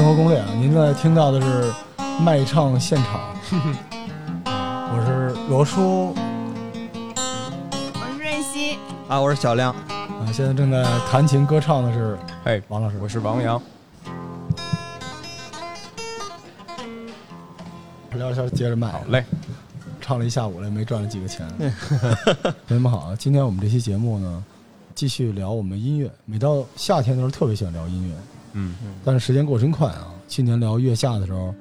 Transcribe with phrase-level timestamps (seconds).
[0.00, 0.48] 生活攻略啊！
[0.58, 1.70] 您在听到的是
[2.22, 3.20] 卖唱现场，
[4.48, 8.78] 我是罗叔我是瑞希，
[9.08, 12.96] 啊，我是小亮，啊，现在正在弹琴歌唱的是哎，王老师。
[12.98, 13.60] 我是王阳。
[18.12, 19.22] 聊天接着卖，好嘞，
[20.00, 21.46] 唱了一下午了，没赚了几个钱。
[22.66, 24.42] 同学们好，今天我们这期节目呢，
[24.94, 26.10] 继续聊我们音乐。
[26.24, 28.14] 每到夏天的时候，特别喜欢聊音乐，
[28.52, 30.08] 嗯，但是时间过真快啊！
[30.28, 31.54] 去年聊月下的时候，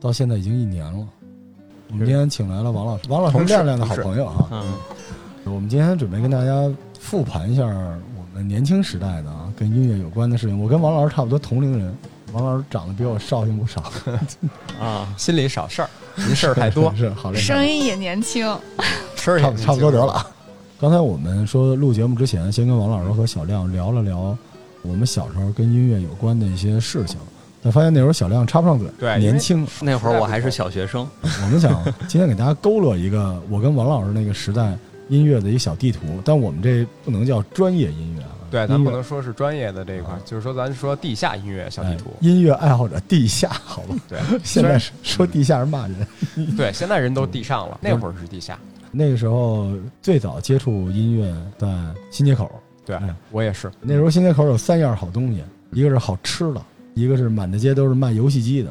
[0.00, 1.06] 到现在已经一年了。
[1.90, 4.48] 我们今天请来了王老师，王老师是亮亮的好朋友啊。
[4.50, 4.74] 嗯，
[5.44, 10.60] 我们今天准备跟大家复盘一下我们年轻时代的啊，跟音乐有关的事情。
[10.60, 11.96] 我跟王老师差不多同龄人，
[12.32, 13.90] 王老师长得比我绍兴不少，
[14.78, 18.44] 啊， 心里少事儿，您事儿太多， 是好嘞，声音也年轻，
[19.16, 20.12] 声儿也差不差不多得了。
[20.12, 20.26] 啊。
[20.80, 24.36] 刚才我们说录节目之前，先跟王老师和小亮聊了聊
[24.88, 27.18] 我们小时候跟音乐有关的一些事情，
[27.62, 29.66] 但发现那时候小亮插不上嘴，对年轻。
[29.82, 34.76] 那会儿我还是小学生，我们想今天给大家勾勒一个我跟王老师那个时代
[35.08, 42.16] 音乐的一个小地图，但我们这不能叫专业音乐啊，对，咱不能说是专业的这一块啊，就是说咱说地下音乐小地图哎。
[42.20, 43.96] 音乐爱好者地下，好吧？
[44.08, 46.06] 对，现在是说地下是骂人。
[46.56, 48.58] 对，现在人都地上了，那会儿是地下。
[48.90, 51.68] 那个时候最早接触音乐在
[52.10, 52.50] 新街口，
[52.88, 53.70] 对哎，我也是。
[53.82, 56.62] 那时候新街口有三样好东西，一个是好吃的，
[56.94, 58.70] 一个是满大街都是卖游戏机的，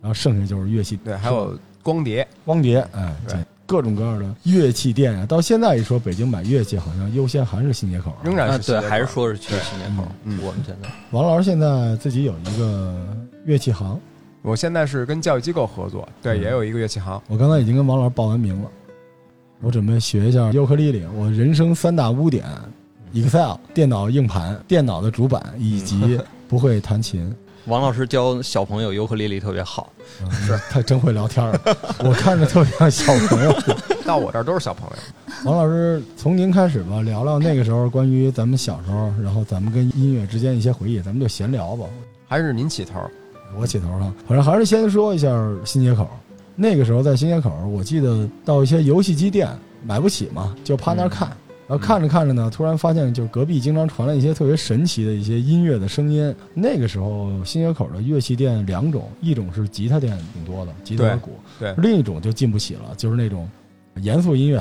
[0.00, 2.26] 然后剩下就是乐器，对，还有光碟。
[2.46, 5.26] 光碟，哎，对对，各种各样的乐器店啊。
[5.26, 10.08] 到现在一说北京买乐器，好像优先还是新街口仍然是新街口还是说是去新街口。
[10.24, 13.06] 嗯我们现在王老师现在自己有一个
[13.44, 14.00] 乐器行，
[14.40, 17.20] 我现在是跟教育机构合作，对，嗯也有一个乐器行。
[17.28, 18.70] 我刚才已经跟王老师报完名了，
[19.60, 21.04] 我准备学一下尤克里里。
[21.14, 22.44] 我人生三大污点
[23.12, 27.34] ：Excel、电脑硬盘、电脑的主板以及不会弹琴。
[27.66, 29.92] 王老师教小朋友尤克里里特别好，
[30.30, 31.60] 是他真会聊天儿，
[32.02, 33.54] 我看着特别像小朋友。
[34.06, 34.96] 到我这儿都是小朋友。
[35.44, 41.84] 王老师，从您开始吧，聊聊那个时候关于咱们小时候，然后咱们跟音乐之间一些回忆，咱们就闲聊吧。
[42.26, 42.98] 还是您起头。
[43.58, 45.28] 我起头了，反正还是先说一下
[45.64, 46.08] 新街口。
[46.56, 49.48] 那个时候在新街口，我记得到一些游戏机店
[49.84, 51.30] 买不起嘛，就趴那儿看。
[51.70, 56.34] 然后看着看着呢，突然发现就隔壁经常传来一些特别神奇的一些音乐的声音。
[56.52, 61.30] 那个时候新街口的乐器店两种，一种是吉他店挺多的，吉他和鼓；
[61.60, 63.48] 对另一种就进不起了，就是那种
[64.00, 64.60] 严肃音乐，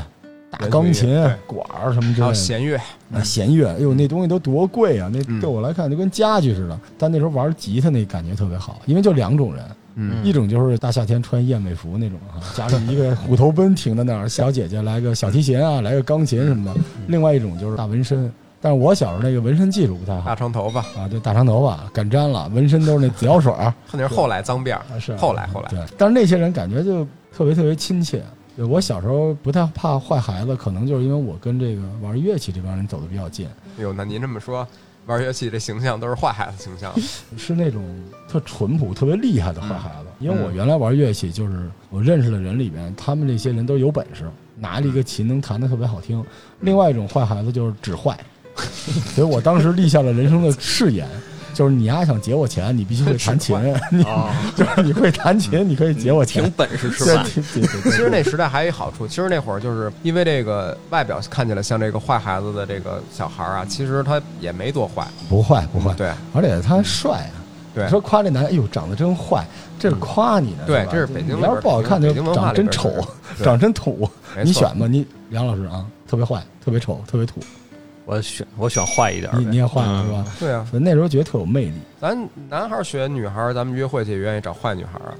[0.51, 1.09] 大钢琴、
[1.47, 2.45] 管儿什么之还有类的。
[2.45, 2.77] 弦乐。
[3.11, 5.09] 啊，弦乐，哎呦，那东西都多贵啊！
[5.11, 6.79] 那嗯对我来看就跟家具似的。
[6.95, 9.65] 但那时候玩吉他那感觉特别好，因为就两种人，
[9.95, 18.31] 嗯一种就是大夏天穿燕尾服那种啊， 家里一个虎头奔停在那儿，小姐姐来个小提琴啊，来个钢琴什么的；另外一种就是大纹身。
[18.61, 24.81] 但是我小时候那个纹身技术不太好大长头发，啊，对大长头发敢粘了，纹身都是那紫药水儿 那是后来脏辫儿。
[24.93, 25.79] 啊，是后来后来对。
[25.97, 28.21] 但是那些人感觉就特别特别亲切。
[28.57, 33.47] 对我小时候不太怕坏孩子，可能就是因为我跟这个玩乐器这帮人走的比较近。
[33.77, 34.67] 哎呦，那您这么说，
[35.09, 36.93] 玩乐器这形象都是坏孩子形象。
[37.35, 37.83] 是那种
[38.27, 40.05] 特淳朴、特别厉害的坏孩子。
[40.19, 46.23] 因为我嗯原来玩乐器，就是我认识的人里面，他们这些人都有本事，拿了一个琴能弹得特别好听。
[46.59, 48.15] 另外一种坏孩子就是只坏，
[49.15, 51.07] 所以我当时立下了人生的誓言，
[51.59, 53.59] 就是你丫想劫我钱，你必须会弹琴，
[53.91, 56.51] 你啊， 就是你会弹琴，你可以劫我钱凭。
[56.55, 57.25] 本事吃对饭。
[57.25, 65.05] 对对对对其实那时代还有一好处，其实那会儿就是因为这个外表看起来像这个坏孩子的这个小孩啊，其实他也没多坏。
[65.27, 67.35] 不坏不坏，对而且他帅啊。
[67.75, 69.45] 对你说夸这男的，哎呦，长得真坏，
[69.77, 70.63] 这是夸你呢。
[70.65, 72.89] 对这是北京你要是不好看，就长得真丑
[73.43, 74.09] 长得真土。
[74.45, 77.41] 你选吧，你梁老师啊，特别坏，特别丑，特别土。
[78.09, 79.37] 我选我选坏一点呗。
[79.37, 80.25] 你你也换了嗯是吧？
[80.39, 81.73] 对啊，所以那时候觉得特有魅力。
[82.01, 82.17] 咱
[82.49, 85.13] 男孩选女孩，咱们约会去也愿意找坏女孩啊。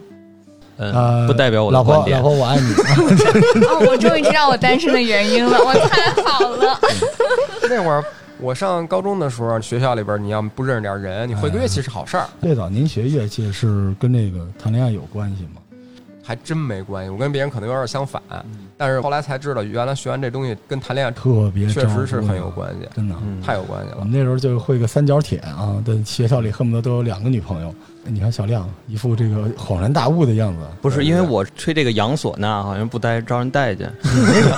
[0.78, 2.24] 呃嗯，，不代表我的老婆观点老。
[2.24, 2.74] 婆我爱你。
[3.68, 6.80] 哦，我终于知道我单身的原因了，我太好了。
[7.70, 8.04] 那会儿
[8.40, 15.59] 我上高中的时候，学校里边你要不认识点人，你会个乐器是好事儿，最早您学乐器是跟这个谈恋爱有关系吗？
[16.30, 17.10] 还真没关系。
[17.10, 18.22] 我跟别人可能有点相反，
[18.78, 23.16] 但是后来才知道，原来学完这东西跟谈恋爱特别确实是很有关系，真的。
[23.24, 23.98] 嗯太有关系了。
[24.00, 27.74] 我们那时候就会个三角铁啊，在学校里恨不得都有两个女朋友。
[28.04, 33.92] 你看小亮一副这个恍然大悟的样子，不是因为我吹这个洋唢呐，好像不待招人待见。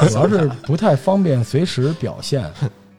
[0.09, 2.44] 主要是不太方便随时表现。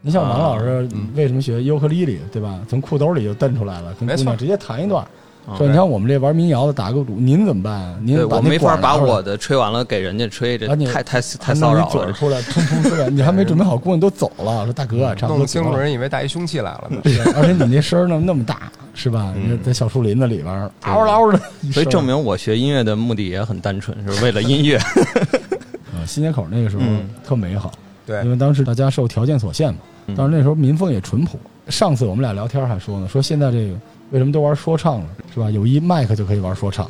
[0.01, 2.59] 你像王老师嗯为什么学尤克里里，对吧？
[2.71, 5.07] 从裤兜里就蹬出来了，跟没错姑娘直接弹一段。
[5.49, 7.99] 嗯说你看我们这玩民谣的打个赌，您怎么办啊？
[8.01, 12.13] 您我没法把我的吹完了给人家吹，这太太太骚扰了弄一嘴。
[12.13, 14.65] 出来，冲冲出来， 你还没准备好，姑娘都走了。
[14.65, 17.01] 说大哥啊，差不多弄清楚人以为带一凶器来了呢。
[17.03, 19.35] 对而且你那声儿那么那么大，是吧？
[19.37, 21.41] 嗯在小树林子里边嗷嗷的，
[21.73, 24.77] 所以证明我学音乐的目的也很单纯，是为了音乐。
[25.93, 27.73] 啊新街口那个时候嗯特美好，
[28.07, 29.81] 对因为当时大家受条件所限嘛。
[30.07, 31.39] 嗯但是那时候民风也淳朴。
[31.69, 33.75] 上次我们俩聊天还说呢，说现在这个
[34.13, 35.51] 为什么都玩说唱了，是吧？
[35.51, 36.89] 有一麦克就可以玩说唱，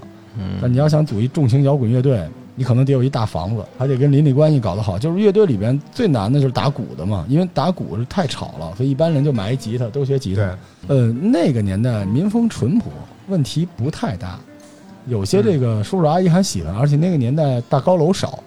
[0.61, 4.99] 但嗯，你要想组一重型摇滚乐队，你可能得有一大房子，还得跟邻里关系搞得好。
[4.99, 10.43] 就是乐队里边最难的就是打鼓的嘛，因为打鼓是太吵了，所以一般人就买一吉他，都学吉他。
[10.89, 12.91] 呃，那个年代民风淳朴，
[13.29, 14.39] 问题不太大。
[15.07, 18.39] 有些这个叔叔阿姨还喜欢，而且那个年代大高楼少，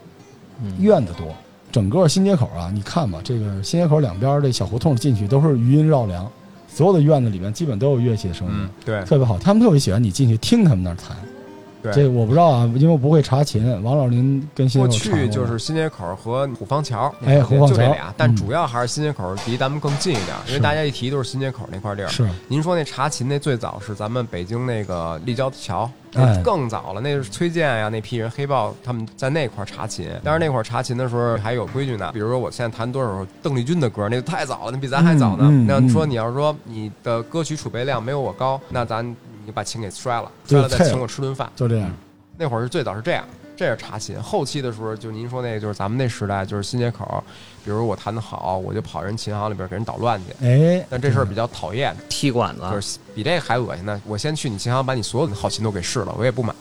[0.63, 1.27] 嗯院子多。
[1.71, 6.25] 整个新街口啊，你看吧，这个新街口两边这小胡同进去都是余音绕梁，
[6.75, 9.39] 所有的院子里面基本都有乐器的声音，嗯，对特别好。
[9.39, 11.15] 他们特别喜欢你进去听他们那儿弹。
[11.93, 12.07] 这。
[12.07, 13.81] 我不知道啊，因为我不会查琴。
[13.83, 22.09] 王老您跟新过街口过去就是新街口和虎坊桥，哎虎坊桥就这俩，但嗯主要还是新街口离咱们更近一点，因为大家一提都是新街口那块地儿。
[22.09, 30.09] 是您说那查琴那最早是咱们北京那个立交桥，哎那更早了，那是崔健呀那批人黑豹他们在那块儿查琴。
[30.23, 35.45] 但是那会儿查琴的时候还有规矩呢，比如说我现在弹多少邓丽君的歌，那就太早了，那比咱还早呢。
[35.49, 39.05] 嗯嗯嗯那你说你要是说你的歌曲储备量没有我高，那咱
[39.45, 41.49] 你把琴给摔了摔了再请我吃顿饭。
[41.55, 41.91] 就这样。
[42.37, 43.23] 那会儿是最早是这样，
[43.55, 44.21] 这是查琴。
[44.21, 47.23] 后期的时候，就您说那个，就是咱们那时代，就是新街口，
[47.65, 50.45] 比如我弹得好，我就跑人琴行里边给人捣乱去。
[50.45, 53.99] 哎，但这事儿比较讨厌，踢馆子，就是比这个还恶心呢。
[54.05, 56.53] 我先去你琴行把你所有的好琴都给试了，我也不买，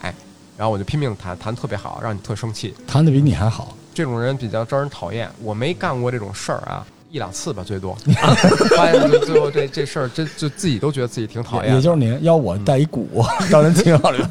[0.57, 2.73] 然后我就拼命弹，弹得特别好，让你特生气。
[2.87, 3.77] 弹的比你还好。
[3.93, 5.29] 这种人比较招人讨厌。
[5.41, 7.95] 我没干过这种事儿啊，一两次吧，最多。
[8.75, 11.75] 发现就最后这这事儿，真就自己都觉得自己挺讨厌。
[11.75, 14.29] 也就是您要我带一鼓 到人琴行里边，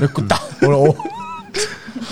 [0.00, 0.38] 这滚蛋！
[0.62, 0.96] 我说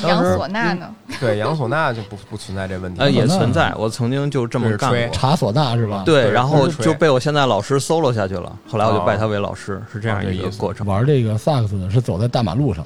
[0.03, 0.89] 哦，杨唢呐呢？
[1.21, 3.00] 对杨唢呐就不不存在这问题。
[3.00, 3.73] 呃，也存在。
[3.77, 4.99] 我曾经就这么干过。
[5.12, 6.03] 查唢呐是吧？
[6.06, 8.56] 对，然后就被我现在老师 solo 下去了。
[8.69, 10.87] 后来我就哦拜他为老师，是这样一个过程。
[10.87, 12.85] 玩这个萨克斯的是走在大马路上，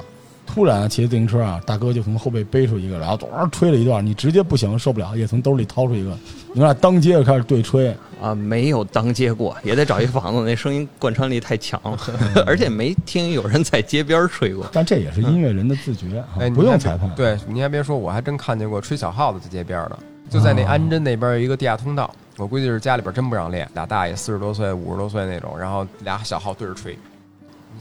[0.56, 6.08] 突然骑着自行车啊，大哥就从后背背出一个，然后咚吹了一段，你直接不行受不了，也从兜里掏出一个，
[6.55, 11.99] 你们俩当街就开始对吹，啊，没有当街过，也得找一房子，那声音贯穿力太强了，
[12.47, 14.67] 而且没听有人在街边吹过。
[14.73, 17.14] 但这也是音乐人的自觉啊哎，，不用裁判。
[17.14, 19.99] 对，你还别说，我还真看见过吹小号的在街边的，
[20.31, 26.97] 就在那哦安贞那边有一个地下通道，我估计是家里边真不让练，俩大爷四十多岁、五十多岁那种，然后俩小号对着吹。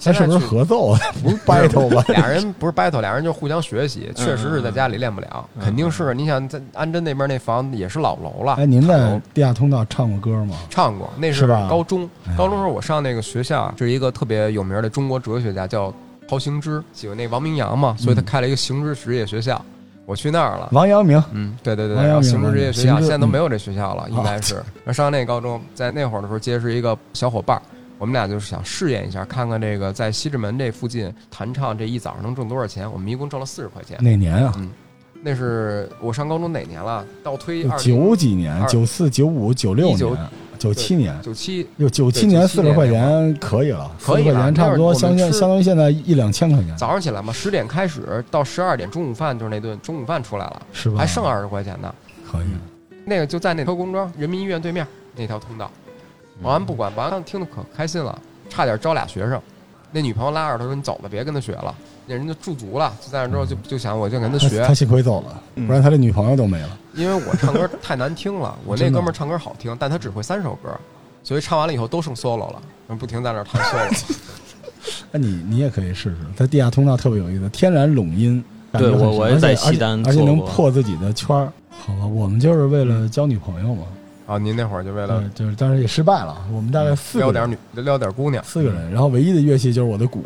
[0.03, 0.99] 他是不是合奏啊？
[1.23, 2.03] 不是 battle 吧？
[2.09, 6.13] 俩人不是 battle，俩人就互相学习，确实是在家里练不了，嗯肯定是。
[6.13, 10.55] 你想在安贞那边那房子也是老楼了，哎，您在地下通道唱过歌吗？
[10.69, 12.09] 唱过，那是高中。
[12.37, 15.93] 高中时候我上那个学校，是一个特别有名的中国哲学家，叫
[16.27, 19.63] 陶行知，喜欢那王明阳嘛，所以他嗯开了一个行知职业学校。
[20.07, 24.63] 我去那儿了，王阳明，嗯，对对对，然后行知职业学校现在都没有这学校了，嗯应该是。
[24.93, 27.61] 上那高中，在那会儿的时候结识一个小伙伴儿，
[27.97, 32.91] 我们俩就是想试验一下，看看这个在西直门这附近弹唱这一早上能挣多少钱。
[32.91, 33.97] 我们一共挣了四十块钱。
[34.01, 34.53] 哪年啊？
[34.57, 34.69] 嗯
[35.27, 37.03] 那是我上高中哪年了？
[37.23, 50.99] 倒推二九几年，二九四、九五、九六19年、九七年，九七，有九七对97年四十块钱可以了，可以了40块钱差不多相相相当于现在一两千块钱，早上起来嘛，十点开始到十二点，中午饭就是那顿中午饭出来了，是吧？
[50.99, 51.91] 还剩二十块钱呢。
[52.31, 52.45] 可以，
[53.03, 54.85] 那个就在那特工庄人民医院对面
[55.15, 55.71] 那条通道。
[56.43, 59.41] 保安不管，保安听得可开心了，差点招俩学生。
[59.91, 61.73] 那女朋友拉着他说：“你走吧，别跟他学了。”
[62.07, 66.77] 那人就驻足了，就在那之后就就想我就跟他学他他，幸亏走了，嗯不然他的女朋友都没了。
[66.93, 70.69] 因为我唱歌 太难听了，我那哥们儿唱歌好听，但他只会三首歌，
[71.23, 72.61] 所以唱完了以后都剩 solo 了，
[72.99, 74.15] 不停在那儿弹 solo。
[75.11, 78.43] 那你你也可以试试，在地下通道特别有意思，天然拢音。
[78.73, 81.49] 对我我也在西单而且能破自己的圈儿。
[81.69, 83.83] 好吧，我们就是为了交女朋友嘛，
[84.25, 86.35] 啊，您那会儿就为了对，就是当然也失败了。
[86.51, 90.25] 我们大概四个人，撩点女撩点姑娘，四个人，然后唯一的乐器就是我的鼓，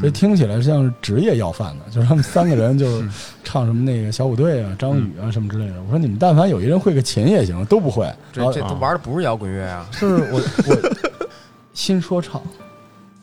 [0.00, 3.08] 所以嗯听起来像是职业要饭的，就是他们三个人就 是
[3.42, 5.82] 唱什么那个小虎队啊、张宇啊什么之类的。
[5.82, 8.04] 我说你们但凡有一人会个琴也行，都不会。
[8.34, 10.76] 然后这这都玩的不是摇滚乐啊， 是我我
[11.72, 12.40] 新说唱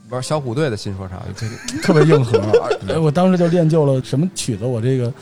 [0.10, 2.40] 玩小虎队的新说唱，这个特别硬核，
[2.88, 5.14] 哎，我当时就练就了什么曲子我这个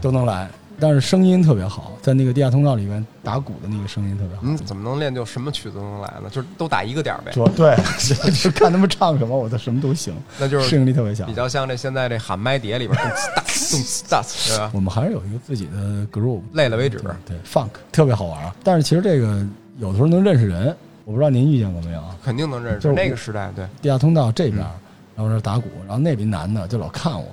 [0.00, 0.48] 都能来，
[0.84, 4.42] 但是声音特别好，在那个地下通道里面打鼓的那个声音特别好。
[4.42, 6.28] 你怎么能练就什么曲子都能来呢？
[6.30, 7.74] 就是都打一个点儿呗，说对，
[8.42, 11.32] 就看他们唱什么，我就什么都行，那就是适应力特别强比。
[11.32, 14.70] 较像这现在这喊麦碟里边动次打动次打，对吧？
[14.74, 16.98] 我们还是有一个自己的 group，累了为止。
[17.24, 18.54] 对 funk 特别好玩啊。
[18.62, 19.42] 但是其实这个
[19.78, 20.76] 有的时候能认识人，
[21.06, 22.14] 我不知道您遇见过没有啊？
[22.22, 24.80] 肯定能认识就是那个时代，对，地下通道这边，嗯
[25.16, 27.24] 然后这打鼓，然后那边男的就老看我，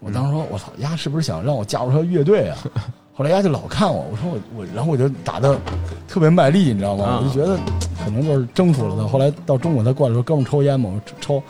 [0.00, 2.58] 我当时说，我操，丫是不是想让我加入他乐队啊？
[3.14, 5.58] 后来丫就老看我，我说我我，然后我就打的
[6.06, 7.04] 特别卖力，你知道吗？
[7.04, 7.58] 啊我就觉得
[8.04, 9.08] 可能就是征服了他。
[9.08, 11.42] 后来到中午他过来说：“哥们儿抽烟吗？”我说抽。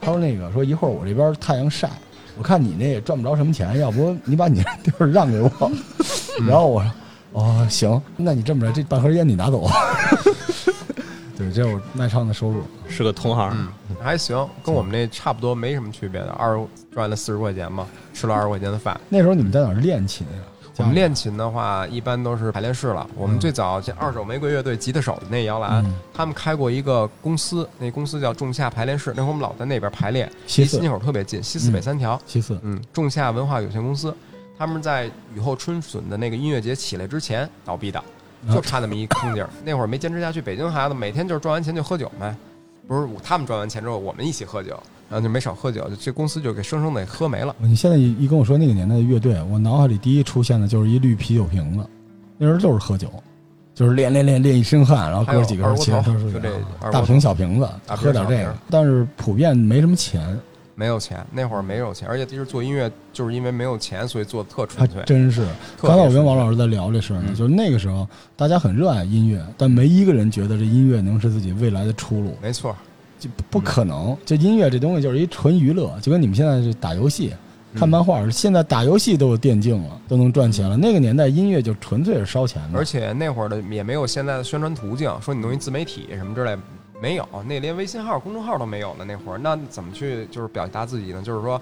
[0.00, 1.90] 他说：“那个说一会儿我这边太阳晒，
[2.38, 5.50] 我看你那也赚不着什么钱，要不你把你这地儿让给我。
[6.46, 6.92] ”然后我说
[7.32, 9.66] ：“哦，行，那你这么着，这半盒烟你拿走。”
[11.50, 12.62] 对，这是我卖唱的收入。
[12.88, 13.50] 是个同行。
[13.90, 16.30] 嗯，还行，跟我们那差不多，没什么区别的。
[16.32, 18.98] 二十赚了四十块钱嘛，吃了二十块钱的饭。
[19.08, 20.42] 那时候你们在哪儿练琴呀？
[20.78, 23.08] 我们练琴的话，一般都是排练室了。
[23.16, 29.14] 我们最早这二手玫瑰乐队吉他手的那摇篮，嗯他们开过一个公司，那公司叫仲夏排练室。
[29.16, 32.20] 那会儿我们老在那边排练，西四离新街口特别近，西四北三条。
[32.26, 34.14] 西四，嗯，仲夏文化有限公司，
[34.58, 38.04] 他们在雨后春笋的那个音乐节起来之前倒闭的，啊
[38.52, 39.50] 就差那么一空劲儿。
[39.64, 42.34] 那会儿没坚持下去，北京孩子每天就是赚完钱就喝酒呗，
[42.86, 44.70] 不是他们赚完钱之后，我们一起喝酒，
[45.08, 47.54] 然后就没少喝酒，就这公司就给生生的给喝没了。
[47.58, 51.86] 你现在一一跟我说那个年代的乐队，我脑海里第一出现的就是一绿啤酒瓶子，
[52.38, 53.08] 那时候就是喝酒，
[53.74, 55.74] 就是练练练练一身汗，然后哥几个大
[57.02, 60.38] 瓶小瓶子瓶喝点这个，但是普遍没什么钱，
[60.76, 65.02] 没有钱，那会儿没有钱，而且其实做音乐就是因为没有钱，所以做的特纯粹。
[65.04, 65.44] 真是。
[65.80, 68.06] 刚才我跟王老师在聊这事儿呢，嗯就是那个时候
[68.36, 72.76] 大家很热爱音乐，但没一个人觉得这音乐能是自己未来的出路，没错，
[73.18, 74.16] 就不不可能。
[74.24, 77.30] 这音乐这东西就是一纯娱乐，就跟你们现在是打游戏。
[77.32, 77.38] 嗯
[77.76, 80.78] 看漫画，现在打游戏都有电竞了，都能赚钱了。
[80.78, 86.56] 那个年代音乐就纯粹是烧钱的，而且那会儿的也没有现在的宣传途径，说你弄一自媒体什么之类，
[87.00, 89.04] 没有，那连微信号、公众号都没有呢。
[89.04, 91.22] 那会儿，那怎么去就是表达自己呢？
[91.22, 91.60] 就是说。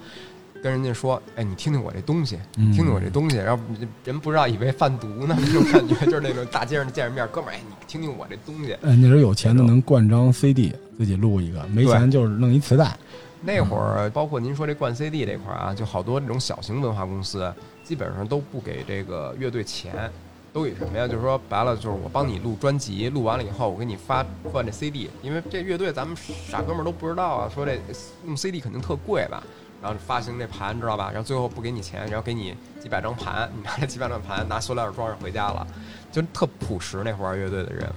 [0.63, 3.63] 跟人家说，哎，你听听我这东西，嗯听听我这东西，然后
[4.03, 8.73] 人不知道以为贩毒呢，那种感觉就是那种大街上见着面，哥们儿，哎，你听听我这东西。
[8.73, 12.97] 哎，那时候有钱的能灌张 CD 自己录一个，没钱就是弄一磁带。
[13.43, 20.11] 那会儿，包括您说这灌 CD 这块儿啊，就好多这种小型文化公司，基本上都不给这个乐队钱，
[20.55, 21.09] 都以什么呀？
[21.09, 27.77] 就是说白了，就是我帮你录专辑，录完了以后，我给你发换这 CD，因为这乐队咱们傻哥们儿都不知道啊，说这
[28.25, 29.43] 用 CD 肯定特贵吧。
[29.83, 31.11] 然后发行这盘知道吧？
[31.13, 35.67] 然后最后不给你钱，然后给你几百张盘，你拿这几百张盘拿塑料袋装上回家了，
[36.13, 37.93] 就特朴实那会儿乐队的人。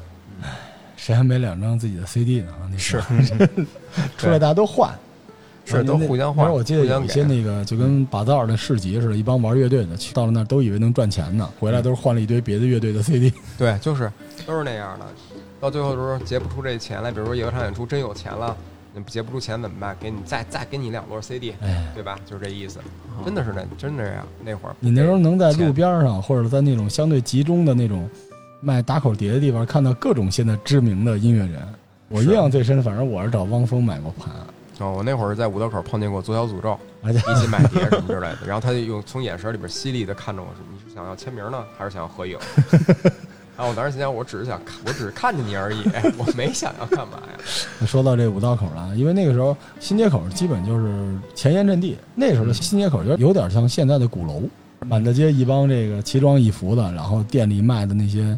[0.98, 2.52] 谁还没两张自己的 CD 呢？
[2.72, 3.00] 那是
[4.18, 4.92] 出来大家都换，
[5.68, 13.32] 是都互相换那时候我记得有些那个就跟把道的市集似的，一帮玩乐队的去到了那儿都以为能赚钱呢，回来都是换了一堆别的乐队的 CD。
[13.58, 14.12] 对，就是
[14.46, 15.06] 都是那样的。
[15.60, 18.56] 到最后的时候结不出这钱来，比如说有一场演出真有钱了，
[18.94, 19.96] 你结不出钱怎么办？
[20.00, 22.18] 给你再再给你两摞 CD，哎，对吧？
[22.26, 22.80] 就是这意思，
[23.26, 24.26] 真的是那真的这样。
[24.46, 28.08] 那会儿你那时候能在路边上或者在那种相对集中的那种
[28.62, 31.62] 卖打口碟的地方看到各种现在知名的音乐人。
[32.10, 34.32] 我印象最深，反正我是找汪峰买过盘，
[34.80, 42.38] 哦，我那会儿在五道口碰见过左小诅咒，一起买碟什么之类的，然后他就用从眼神里边犀利的看着我说：“你是想要签名呢，还是想要合影？”
[43.58, 45.78] 然后我当时心想，我只是想看，我只是看见你而已，
[46.16, 47.40] 我没想要干嘛呀。
[47.88, 54.44] 说到这五道口了，因为那个时候新街口基本就是前沿阵地，那时候的新街口就有点像现在的鼓楼，
[54.88, 58.38] 满大街一帮这个奇装异服的，然后店里卖的那些。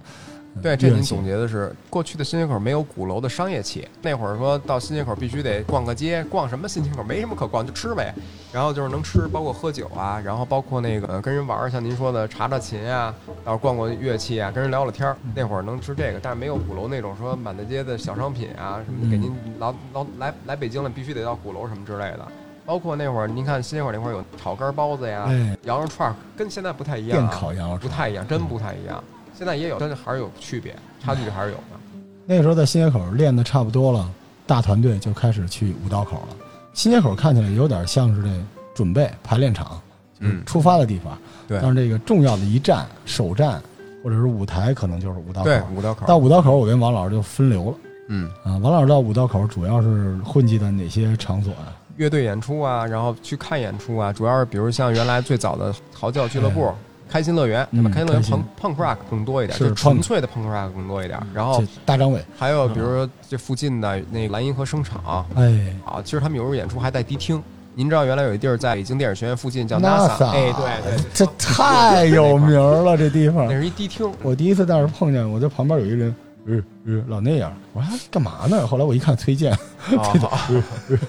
[0.55, 3.87] 呃对，这您总结的是过去的新街口没有鼓楼的商业气。
[4.01, 8.13] 那会儿说到新街口必须得逛个街，逛什么新街口没什么可逛，就吃呗。
[8.51, 13.13] 然后就是能吃，包括喝酒啊，然后包括那个呃跟人玩儿，像您说的查查琴啊，
[13.45, 15.15] 然后逛逛乐器啊，跟人聊聊天儿。
[15.35, 22.27] 那会儿能吃这个，但是没有鼓楼那种说满大街的小商品啊什么的，给您老老来来北京了必须得到鼓楼什么之类的。
[22.65, 29.03] 包括那会儿您看新街口那块儿有炒肝包子呀、哎，羊肉串儿，跟现在不太一样、电啊，烤羊肉串不太一样，真不太一样。
[29.39, 32.01] 现在也有，但是还是有区别，差距还是有的。
[32.25, 34.11] 那个时候在新街口练的差不多了，
[34.45, 36.35] 大团队就开始去五道口了。
[36.73, 38.29] 新街口看起来有点像是这
[38.75, 39.79] 准备排练场，
[40.19, 41.17] 嗯出发的地方。
[41.47, 43.61] 对但是这个重要的一站、首站
[44.03, 46.05] 或者是舞台，可能就是五道口对。，五道口。
[46.05, 47.77] 到五道口，我跟王老师就分流了
[48.09, 48.57] 嗯，啊。
[48.57, 51.71] 王老师到五道口主要是混迹在哪些场所啊？
[51.95, 56.73] 乐队演出啊，然后去看演出啊，主要是比如像原来最早的嚎叫俱乐部、
[57.09, 57.89] 开心乐园，对吧？
[57.89, 61.19] 嗯开心乐园开心朋 punk rock 更多一点，是就纯 punk 粹的 punk rock 更多一点。
[61.33, 67.41] 然后这大张伟，还有比如说这附近的那个蓝银河声场哎，啊，其实他们有时候演出还带迪厅。
[67.75, 73.53] 您知道原来有一地儿在北京电影学院附近叫 NASA，哎，对对，对这太有名了，这地方那。
[73.53, 74.11] 是一迪厅。
[74.21, 76.13] 我第一次在那儿碰见，我在旁边有一人，
[76.45, 77.53] 呃呃，老那样。
[77.71, 78.67] 我说他干嘛呢？
[78.67, 79.53] 后来我一看崔健，
[79.97, 80.11] 啊，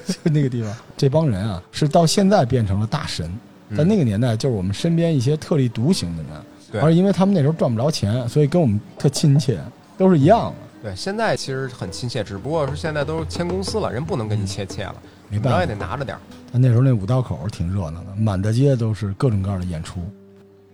[0.06, 3.28] 就那个地方，这帮人啊，是到现在变成了大神，
[3.76, 6.32] 在那个年代就是我们身边一些特立独行的人，
[6.72, 9.58] 对而因为他们那时候赚不着钱，所以跟我们特亲切，
[9.96, 14.96] 都是一样的，对，现在其实很亲切，只不过是现在都是签公司了，人不能跟你切切了，
[15.28, 15.66] 没然后也。
[15.66, 16.20] 得拿着点儿。
[16.52, 20.00] 但那时候那五道口挺热闹的，满大街都是各种各样的演出。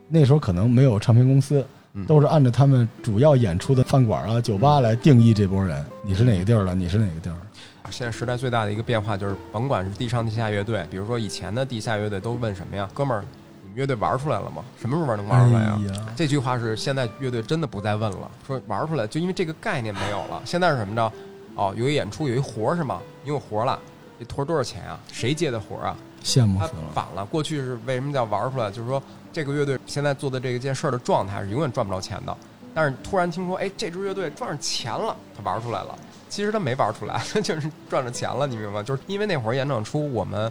[0.08, 1.62] 那时候可能没有唱片公司，
[1.92, 7.45] 嗯都是按照他们主要演出的饭馆啊、酒吧来定义这波人，你是哪个地儿的，你是哪个地儿的。
[7.90, 13.24] 现在时代最大的一个变化就是，甭管是地上地下乐队，比如说以前的地下乐队都问什么呀，哥们儿，
[13.62, 14.64] 你们乐队玩出来了吗？
[14.80, 15.78] 什么时候能玩出来呀？
[16.08, 20.40] 哎，这句话是现在乐队真的不再问了，说玩出来，就因为这个概念没有了。
[20.44, 21.12] 现在是什么着？
[21.54, 23.00] 哦，有一演出，有一活儿是吗？
[23.22, 23.78] 你有活儿了，
[24.18, 24.98] 这活儿多少钱啊？
[25.10, 25.96] 谁接的活儿啊？
[26.22, 26.90] 羡慕死了。
[26.94, 28.70] 反了，过去是为什么叫玩出来？
[28.70, 29.02] 就是说
[29.32, 32.36] 这个乐队现在做的这个件事儿的状态是永远赚不着钱的。
[32.74, 35.98] 但是突然听说，哎，这支乐队赚上钱了，他玩出来了。
[36.28, 38.82] 其实他没玩出来， 就是赚着钱了，你明白吗？
[38.82, 40.50] 就是因为那会儿演唱出我们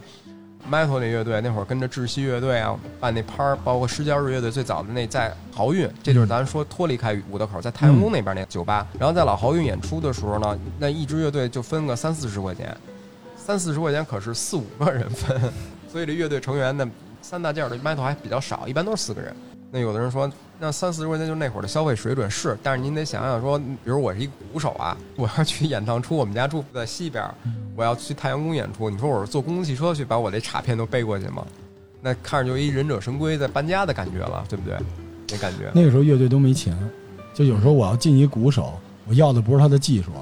[0.70, 8.86] metal 那乐队，那会儿跟着窒息乐队啊办那趴儿，包括施加日乐队最早的那在豪运，这就是咱说脱离开五道口，在太阳宫那边那酒吧。
[8.98, 12.76] 然后在老豪运演出的时候呢，那一支乐队就分个三四十块钱，
[13.36, 15.40] 三四十块钱可是四五个人分，
[15.92, 16.90] 所以这乐队成员呢，
[17.22, 19.34] 三大件儿的 metal 还比较少，一般都是四个人。
[19.70, 27.24] 那有的人说，那三四十块钱就是那会儿的消费水准是，但是您得想想说，比如我是一鼓手啊，我要去演唱出，我们家住在西边，
[27.74, 31.44] 我要去太阳宫演出，你说我是坐公共汽车去把我这卡片都背过去吗？
[32.00, 34.78] 那看着就一忍者神龟在搬家的感觉了，对不对？
[35.28, 36.76] 那感觉，那个时候乐队都没钱，
[37.34, 40.12] 就有时候我要进一鼓手，我要的不是他的技术，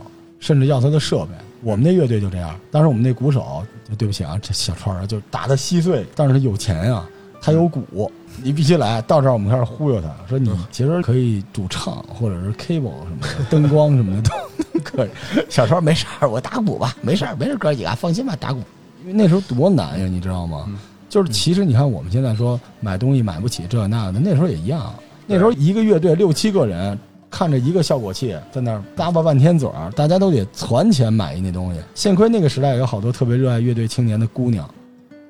[0.40, 1.32] 甚至要他的设备。
[1.62, 3.62] 我们那乐队就这样，当时我们那鼓手，
[3.98, 7.06] 对不起啊，这小川儿就打的稀碎，但是他有钱呀、
[7.40, 8.10] 他有鼓，
[8.42, 9.00] 你必须来。
[9.02, 15.08] 到这儿我们开始忽悠他，说你其实可以主唱或者是 cable 什么的，灯光什么的都可以。
[15.48, 18.60] 小川儿没事儿，我打鼓吧，没事儿，没事儿，哥几个放心吧，打鼓。
[19.02, 20.64] 因为那时候多难呀，你知道吗？
[20.68, 20.76] 嗯
[21.10, 24.92] 就是其实你看我们现在说买东西买不起这那的，那时候也一样。
[25.28, 26.98] 那时候一个乐队六七个人，
[27.30, 31.80] 看着一个效果器在那儿叭叭半天嘴儿，大家都得攒钱买一那东西。
[31.94, 34.68] 幸亏那个时代有好多特别热爱乐队青年的姑娘，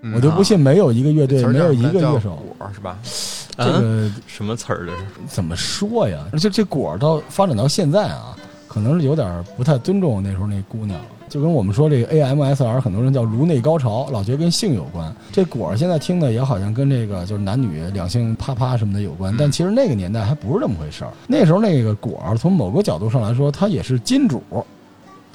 [0.06, 2.36] 嗯我就不信没有一个乐队没有一个乐手。
[2.58, 2.98] 果是吧？
[3.56, 5.04] 这嗯，个什么词儿这是？
[5.26, 6.18] 怎么说呀？
[6.32, 8.36] 而且这果儿到发展到现在啊，
[8.68, 11.04] 可能是有点儿不太尊重那时候那姑娘了。
[11.26, 15.12] 就跟我们说这个 AMSR，很多人叫颅内高潮，老觉得跟性有关。
[15.32, 21.10] 这果儿现在听的也好像跟这个就是男女两性啪啪什么的有关，嗯但其实那个年代还不是这么回事儿。
[21.26, 24.42] 那时候那个果儿从某个角度上来说，它也是金主，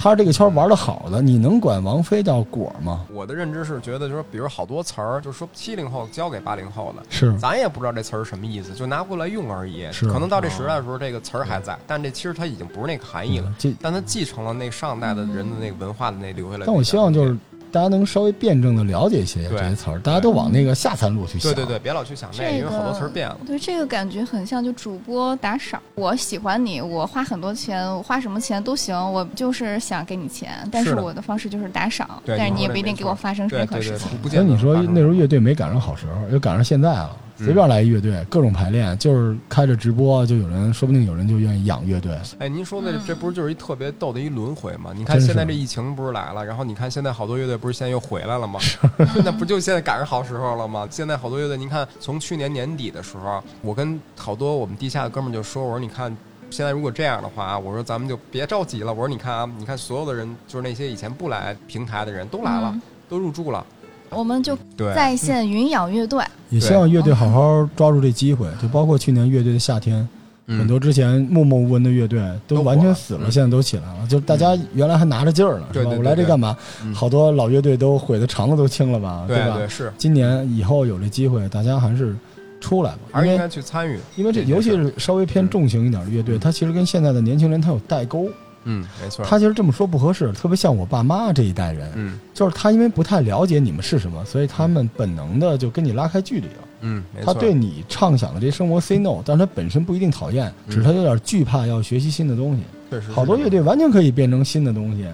[0.01, 3.05] 他这个圈玩的好的，你能管王菲叫果吗？
[3.13, 9.85] 我的认知是觉得，就是比如好多词儿，就是说七零后教给八零后的，是咱也不知道这词儿什么意思，就拿过来用而已。
[9.91, 13.53] 是可能到这时代的时候，这个词儿还在，但这其实它已经不是那个含义了。
[13.59, 16.65] 这但它继承了那上代的人的那个文化的那留下来。
[16.65, 17.37] 但我希望就是
[17.71, 21.53] 大家能稍微辩证的了解一些这些词儿，大家都往那个下三路去想。
[21.53, 23.37] 对对对，别老去想那个，因为好多词儿变了。
[23.45, 25.81] 对，这个感觉很像就主播打赏。
[25.95, 37.15] 我喜欢你，我花很多钱，我花什么钱都行，我就是想给你钱，但是我的方式就是打赏，但是你也不一定给我发生对对对任何事情。，不见得所以你说那时候乐队没赶上好时候，又赶上现在了。
[37.39, 42.17] 嗯随便来一乐队，各种排练，就是开着直播，就有人，说不定有人就愿意养乐队。
[42.37, 44.91] 哎，您说的这不是就是一特别逗的一轮回吗？
[44.95, 48.59] 你看现在这疫情不是来了，然后你看现在好多乐队不是现在又回来了吗？
[49.23, 50.87] 那不就现在赶上好时候了吗？
[50.91, 56.15] 现在好多乐队，您看从去年年底的时候，我跟好多我们地下的哥们儿就说，我说你看。
[56.51, 58.91] 现在如果这样的话啊，我说咱们就别着急了。
[58.91, 63.63] 我说你看啊，你看所有的人，就是那些以前不来平台的人都来了，嗯都入住了。
[64.09, 64.57] 我们就，
[64.95, 70.07] 在线云养乐队，也希望乐队好好抓住这机会，就包括去年乐队的夏天，
[70.47, 74.07] 嗯很多之前默默无闻的乐队都完全死了，嗯现在都起来了。
[74.07, 75.91] 就是大家原来还拿着劲儿呢，是吧？
[75.95, 76.57] 我来这干嘛？
[76.83, 79.25] 嗯好多老乐队都毁的肠子都青了吧，吧？
[79.27, 82.15] 对吧是，今年以后有这机会，大家还是
[82.59, 83.99] 出来吧，还是应因为该去参与。
[84.15, 88.27] 因为这尤其是稍微偏重型一点的乐队，嗯它其实跟现在的年轻人它有代沟。
[88.63, 89.25] 嗯，没错。
[89.25, 96.67] 他其实这么说不合适，特别像我爸妈这一代人，嗯就是他因为不太了解你们是什么，所以他们本能的就跟你拉开距离了。
[96.81, 97.33] 嗯，没错。
[97.33, 102.63] 他对你畅想的这些生活 say no，但是他本身不一定讨厌，只是他有点惧怕要学习新的东西。
[102.89, 105.05] 确实好多乐队完全可以变成新的东西。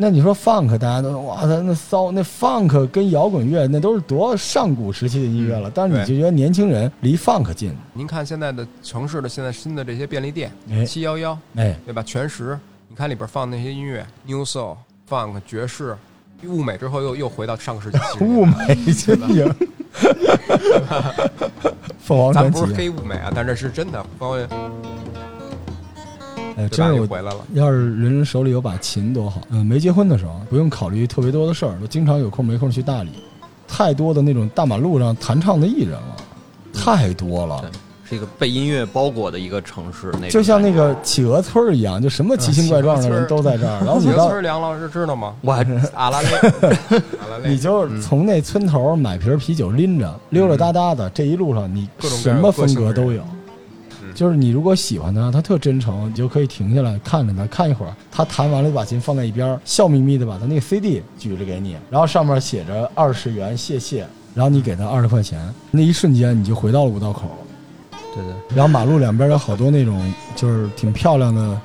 [0.00, 12.00] 那你说 funk，大家都哇，他那骚，那 funk 跟摇滚乐那都是多上古时期的音乐了，但是你就觉得年轻人离 funk 近，您看现在的城市的现在新的这些便利店，哎七幺幺哎，对吧？
[12.04, 12.56] 全食，
[12.98, 14.76] 你看里边放那些音乐，new soul、
[15.08, 15.96] funk、爵士，
[16.42, 18.74] 物美之后又又回到上个世纪物年代。
[18.74, 19.28] 美去了。
[22.02, 24.38] 凤凰传奇咱不是，黑物美啊，但这是真的，包括
[26.56, 26.68] 哎？
[26.70, 27.36] 真是回来了。
[27.52, 29.42] 要是人人手里有把琴多好。
[29.50, 33.22] 嗯，没结婚的时候不用考虑特别多的事儿，我经常有空没空去大理，
[33.68, 36.16] 太多的那种大马路上弹唱的艺人了，
[36.74, 37.70] 太多了对。
[38.08, 45.34] 是一个被音乐包裹的一个城市，那种就像那个企鹅村儿一样，就什么奇形怪状的人都在这儿，然后你到几个村梁老师知道吗？
[45.42, 45.62] 我还
[45.94, 46.28] 阿拉蕾，
[47.20, 53.22] 阿拉蕾，你就是从那村头买瓶啤酒拎着，溜溜达达的，这一路上你什么风格都有。
[53.22, 53.34] 嗯
[54.14, 57.92] 就是你如果喜欢他，他特真诚，你就可以停下来看着他，看一会儿。
[58.10, 64.04] 他弹完了，就把琴放在一边，笑眯眯的把他那个 CD 举着给你，然后上面写着二十元，谢谢。
[64.34, 65.38] 然后你给他二十块钱，
[65.70, 67.28] 那一瞬间你就回到了五道口。
[68.22, 71.60] 对对，然后马路两边有好多那种就是挺漂亮的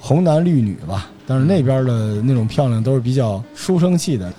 [0.00, 4.32] 红男绿女吧，但是那边的那种漂亮都是比较书生气的，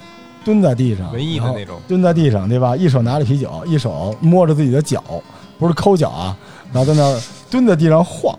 [0.44, 2.76] 蹲在地上，文艺的那种蹲在地上，对吧？
[2.76, 5.04] 一手拿着啤酒，一手摸着自己的脚，
[5.58, 6.38] 不是抠脚啊，
[6.74, 8.38] 然后在那儿蹲在地上晃，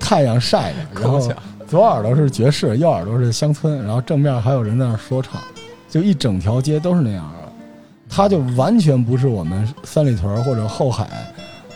[0.00, 1.20] 太阳晒着，然后
[1.68, 5.40] 左耳朵是爵士，右耳朵是乡村，然后正面还有人在那儿说唱，
[5.88, 7.52] 就一整条街都是那样的。
[8.14, 11.08] 它就完全不是我们三里屯或者后海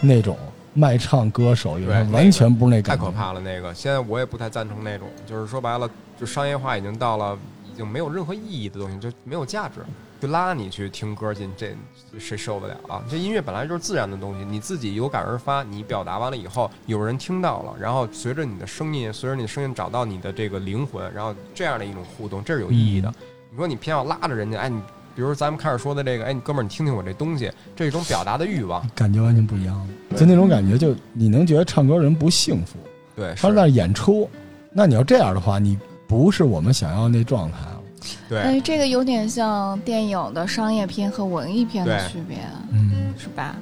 [0.02, 0.36] 那种
[0.76, 3.04] 卖唱歌手，有完全不是那太感觉。
[3.06, 3.40] 太可怕了。
[3.40, 7.36] 那个现在我也不太赞成那种，就是说白了，就商业化已经到了
[7.72, 9.80] 已经没有任何意义的东西，就没有价值，
[10.20, 11.74] 就拉你去听歌去，这
[12.18, 13.02] 谁受得了啊？
[13.10, 23.12] 这音乐本来就是自然的东西，你自己有感而发，你表达完了以后，有人听到了，然后随着你的声音，随着你的声音找到你的这个灵魂，然后这样的一种互动，这是有意义的。
[23.50, 24.80] 你说你偏要拉着人家，哎，你
[25.16, 32.76] 比如咱们开始说的这个，哎，你哥们儿，你听听我这东西，这是一种表达的欲望，感觉完全不一样，就那种感觉，就你能觉得唱歌人不幸福，
[33.16, 34.28] 对，他是在演出。
[34.70, 37.80] 那你要这样的话，你不是我们想要那状态了。
[38.28, 38.38] 对。
[38.38, 42.36] 哎，这个有点像电影的商业片和文艺片的区别，
[42.70, 43.56] 嗯，是吧？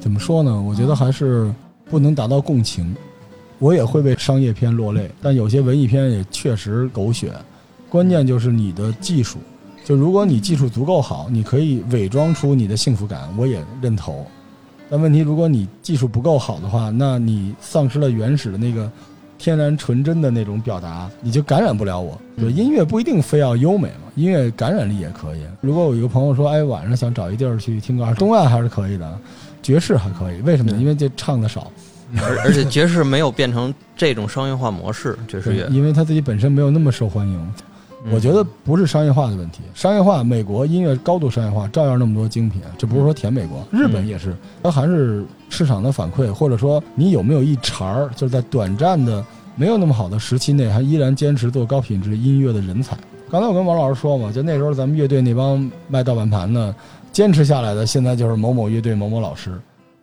[0.00, 0.60] 怎么说呢？
[0.60, 1.48] 我觉得还是
[1.88, 2.92] 不能达到共情。
[3.60, 7.32] 我也会为商业片落泪，但有些文艺片也确实狗血。
[7.88, 9.38] 关键就是你的技术，
[9.84, 14.24] 就如果你技术足够好，你可以伪装出你的幸福感，我也认同。
[14.88, 18.90] 但问题，如果你技术不够好的话，那你丧失了原始的那个
[19.38, 22.20] 天然纯真的那种表达，你就感染不了我。
[22.36, 25.40] 对，音乐不一定非要优美嘛，音乐感染力也可以。
[25.60, 29.18] 如果我有一个朋友说，哎，晚上想找一地儿去听歌，东岸还是可以的，
[29.62, 30.40] 爵士还可以。
[30.42, 30.78] 为什么呢？
[30.78, 31.72] 因为这唱的少，
[32.18, 35.66] 而 而且爵士没有变成这种商业化模式，爵士乐。
[35.70, 37.54] 因为他自己本身没有那么受欢迎。
[38.04, 52.96] 嗯我觉得不是商业化的问题，商业化，美国音乐高度商业化，照样那么多精品，这不是说舔美国，日本也是，它还是市场的反馈，或者说你有没有一茬儿，就是在短暂的没有那么好的时期内，还依然坚持做高品质音乐的人才。
[53.30, 56.74] 刚才我跟王老师说嘛，就那时候咱们乐队那帮卖盗版盘的，
[57.12, 59.58] 坚持下来的，现在就是某某乐队某某老师，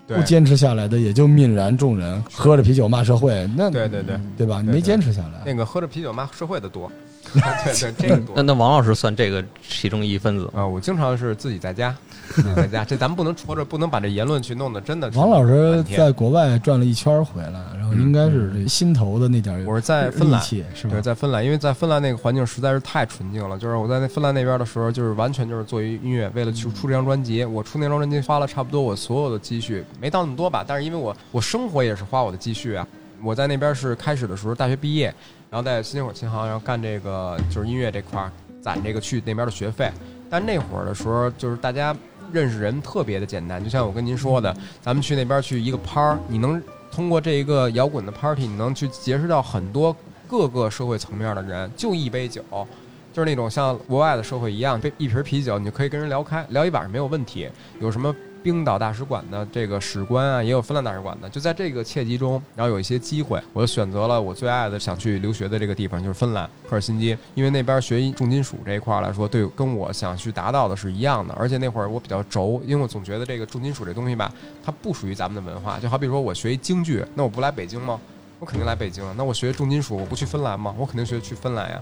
[0.08, 4.62] 不坚持下来的也就泯然众人，喝着啤酒骂社会，那对对对，对吧？
[4.62, 6.92] 你没坚持下来，那个喝着啤酒骂社会的多，
[7.34, 8.44] 对对，这个多那。
[8.44, 10.52] 那王老师算这个其中一分子吗？
[10.56, 11.96] 啊，我经常是自己在家，
[12.30, 15.10] 自 己在家，这咱们不能戳着，不能把这言论去弄得真的。
[15.16, 21.02] 王老师在国外转了一圈回来，然后应该是这心头的那点儿我是在芬兰是吧对，？
[21.02, 23.58] 在芬兰，因为在芬兰那个环境实在是太纯净了。
[23.58, 32.88] 就是我在那芬兰那边的时候，就是完全就是做一音乐，为了去出这张专辑，我出那张专辑花了差不多我所有的积蓄，没到那么多吧，但是因为我我生活也是花我的积蓄啊。
[33.22, 35.14] 我在那边是开始的时候大学毕业，
[35.50, 38.32] 然后在新街口琴行，然后干这个就是音乐这块儿，
[38.62, 39.92] 攒这个去那边的学费。
[40.30, 41.96] 但那会儿的时候，就是大家
[42.32, 49.96] 认识人特别的简单，就像我跟您说的，咱们去那边去一个趴儿，你能通过这一个摇滚的 party，你能去结识到很多
[50.28, 52.44] 各个社会层面的人，就一杯酒，
[53.12, 57.50] 就是那种像国外的社会一样，一瓶啤酒，你就可以跟人聊开，聊一晚上没有问题。
[57.80, 74.32] 有什么冰岛大使馆的这个使官啊，也有芬兰大使馆的，就在这个契机中，然后有一些机会，我就选择了我最爱的想去留学的这个地方，就是芬兰赫尔辛基，因为那边学重金属这一块来说，对跟我想去达到的是一样的，而且那会儿我比较轴，因为我总觉得这个重金属这东西吧，
[74.64, 78.00] 它不属于咱们的文化，就好比说我学一京剧，那我不来北京吗？
[78.40, 79.14] 我肯定来北京啊。
[79.18, 80.74] 那我学重金属，我不去芬兰吗？
[80.78, 81.82] 我肯定学去芬兰呀。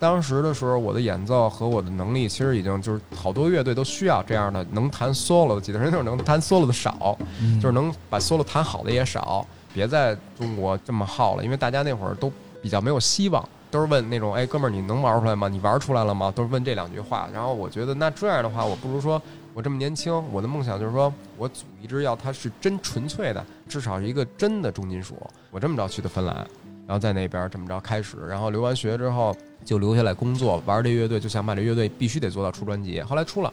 [0.00, 9.46] 当时的时候，我的演奏和我的能力其实已经就是好多乐队都需要这样的能弹 solo 的吉他人，就是能弹 solo 的少，嗯就是能把 solo 弹好的也少。
[9.72, 12.32] 别在中国这么耗了，因为大家那会儿都
[12.62, 15.46] 比较没有希望，都是问那种哎哥们儿你能玩出来吗？
[15.48, 16.32] 你玩出来了吗？
[16.34, 17.28] 都是问这两句话。
[17.32, 19.20] 然后我觉得那这样的话，我不如说
[19.54, 25.14] 我这么年轻，我的梦想就是说我组一支要它是真纯粹的，至少是一个真的重金属。
[25.50, 26.44] 我这么着去的芬兰，
[26.90, 29.32] 然后在那边这么着开始，然后留完学之后
[29.64, 33.00] 就留下来工作，玩这乐队，就想把这乐队必须得做到出专辑。
[33.00, 33.52] 后来出了。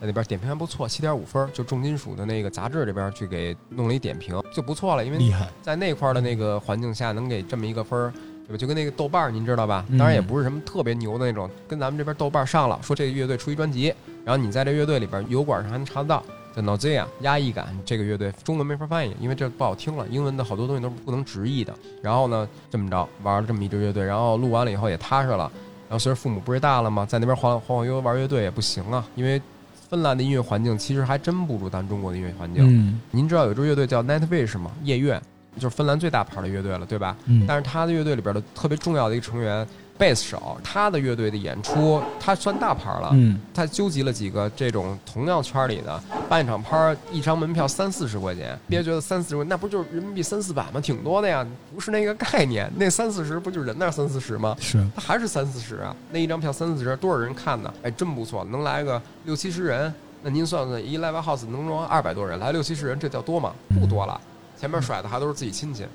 [0.00, 5.04] 在那边点评还不错，七点五分，就重金属的那个杂志这边去给弄了一点评，就不错了。
[5.04, 8.12] 因为厉害，在那块儿的那个环境下，能给这么一个分儿，
[8.46, 8.56] 对吧？
[8.56, 9.84] 就跟那个豆瓣儿，您知道吧？
[9.88, 13.92] 嗯当然也不是什么特别牛的那种，跟咱们这边豆瓣上了，说这个乐队出一专辑，
[14.24, 16.22] 然后你在这乐队里边油管上还能查得到，
[16.56, 21.74] 叫 Nausea 压抑感，这个乐队中文没法翻译，因为这不好听了，英文的好多东西都是不能直译的。
[22.02, 25.50] 然后呢，这么着玩了这么一支乐队，然后录完了以后也踏实了。
[25.88, 27.06] 然后随着父母不是大了吗？
[27.06, 29.40] 在那边晃晃晃悠悠玩乐队也不行啊，因为
[29.88, 32.64] 芬兰的音乐环境其实还真不如咱中国的音乐环境。
[32.66, 34.72] 嗯，您知道有支乐队叫 Nightwish 吗？
[34.82, 35.22] 夜月，
[35.56, 37.16] 就是芬兰最大牌的乐队了，对吧？
[37.26, 39.64] 嗯，但是他的乐队里边的特别重要的一个成员，
[39.98, 43.10] 贝斯手，他的乐队的演出，他算大牌了。
[43.12, 50.80] 嗯，他纠集了几个这种同样圈里的，办一场拍儿，一张门票三四十块钱，别觉得三四十块，那不就是人民币三四百吗？
[50.80, 52.70] 挺多的呀，不是那个概念。
[52.76, 54.56] 那三四十不就是人那三四十吗？
[54.60, 57.72] 是他还是三四十啊，那一张票三四十，多少人看呢？
[57.82, 59.92] 哎，真不错，能来个六七十人。
[60.22, 63.52] 那您算算，一 live house 能装二百多人，来六七十人，这叫多吗？
[63.80, 64.20] 不多了。
[64.58, 65.86] 前面甩的还都是自己亲戚。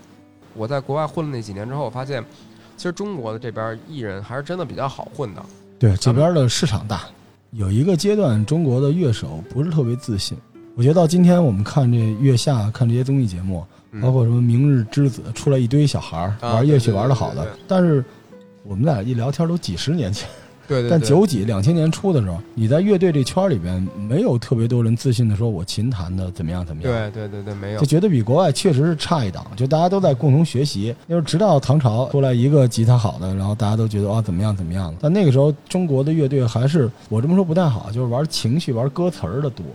[0.54, 2.24] 我在国外混了那几年之后，我发现，
[2.78, 5.44] 其实中国的这边艺人还是真的比较好混的。
[5.80, 7.02] 对这边的市场大。
[7.52, 10.38] 有一个阶段，中国的乐手不是特别自信。
[10.76, 18.04] 我觉得到今天，我们看这月下看这些综艺节目，嗯包括什么《明日之子》，出来一堆小孩玩乐器玩的好的但是
[18.64, 20.30] 我们俩一聊天都几十年前，
[20.72, 30.96] 对对对，但九几两千年初的时候，你在乐队这圈里边没有特别多人自信的说我琴弹的怎么样怎么样，对对对对没有就，觉得比国外确实是差一档，就大家都在共同学习。
[31.10, 34.94] 就是直到唐朝出来一个吉他好的，然后大家都觉得啊怎么样怎么样。
[35.02, 39.66] 但那个时候中国的乐队还是我这么说不太好，就是玩情绪、玩歌词儿的多，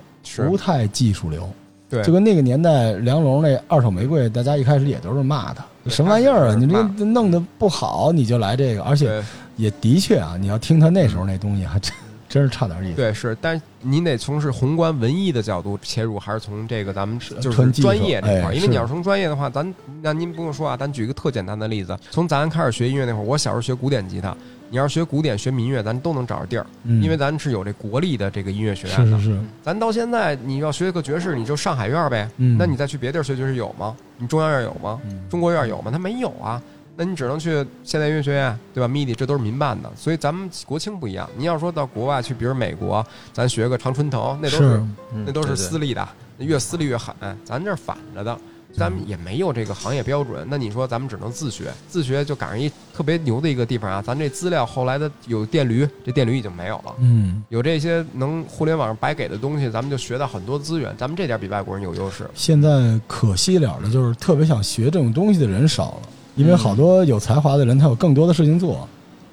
[0.48, 1.46] 不太技术流。
[1.88, 6.54] 对就跟那个年代梁龙那二手玫瑰，大家一开始也都是骂他，什么玩意儿啊？
[6.56, 9.22] 你这弄得不好，你就来这个，而且对
[9.57, 11.92] 也的确啊，你要听他那时候那东西，还真
[12.29, 12.97] 真是差点意思。
[12.97, 18.55] 对是，但是您得从是宏观文艺的角度切入，还是从这个咱们就是专业这块儿？
[18.55, 24.37] 因为你要是从专业的话，咱那您不用说啊，咱举一个特简单的例子，从咱开始学音乐那会儿，我小时候学古典吉他，
[24.71, 29.19] 你要是学古典学民乐，咱都能找着地儿，嗯，因为咱是有这国立的这个音乐学院的。
[29.19, 33.97] 是是是，咱到现在你要学个爵士，你就上海院呗，嗯，那你再去别地儿学爵士有吗？
[34.19, 35.01] 你中央院有吗？
[35.05, 35.90] 嗯中国院有吗？
[35.92, 36.61] 它没有啊。
[36.96, 41.28] 那你只能去现代音乐学院，对吧？MIDI 这都是民办的，所以咱们国情不一样。
[41.37, 44.82] 你要说到国外去，比如美国，咱学个常春藤，那都是是
[45.24, 45.87] 那都是私立。
[45.87, 47.14] 立的，越私立越狠。
[47.44, 48.37] 咱这儿反着的，
[48.76, 50.44] 咱们也没有这个行业标准。
[50.50, 54.02] 那你说咱们只能自学，自学就赶上一特别牛的一个地方啊！
[54.02, 56.94] 咱这资料后来的有电驴，这电驴已经没有了。
[56.98, 57.40] 嗯。
[57.50, 62.28] 有这些能互联网上白给的东西，咱们就学到很多资源，咱们这点比外国人有优势。
[62.35, 68.87] 现在可惜了的就是特别想学这种东西的人少了，因为好多有才华的人他有更多的事情做，